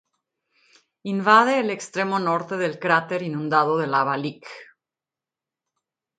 Invade 1.13 1.59
el 1.59 1.69
extremo 1.69 2.17
norte 2.17 2.57
del 2.57 2.79
cráter 2.79 3.21
inundado 3.21 3.77
de 3.77 3.85
lava 3.85 4.17
Lick. 4.17 4.47